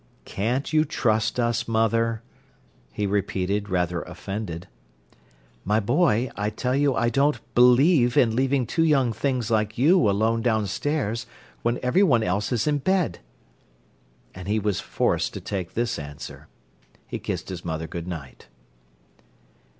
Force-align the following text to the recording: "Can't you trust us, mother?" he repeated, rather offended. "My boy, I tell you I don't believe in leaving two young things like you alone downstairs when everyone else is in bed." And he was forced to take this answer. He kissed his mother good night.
"Can't 0.25 0.73
you 0.73 0.83
trust 0.83 1.39
us, 1.39 1.67
mother?" 1.67 2.23
he 2.91 3.05
repeated, 3.05 3.69
rather 3.69 4.01
offended. 4.01 4.67
"My 5.63 5.79
boy, 5.79 6.31
I 6.35 6.49
tell 6.49 6.75
you 6.75 6.95
I 6.95 7.09
don't 7.09 7.39
believe 7.53 8.17
in 8.17 8.35
leaving 8.35 8.65
two 8.65 8.83
young 8.83 9.13
things 9.13 9.51
like 9.51 9.77
you 9.77 10.09
alone 10.09 10.41
downstairs 10.41 11.27
when 11.61 11.77
everyone 11.83 12.23
else 12.23 12.51
is 12.51 12.65
in 12.65 12.79
bed." 12.79 13.19
And 14.33 14.47
he 14.47 14.57
was 14.57 14.79
forced 14.79 15.35
to 15.35 15.39
take 15.39 15.75
this 15.75 15.99
answer. 15.99 16.47
He 17.05 17.19
kissed 17.19 17.49
his 17.49 17.63
mother 17.63 17.85
good 17.85 18.07
night. 18.07 18.47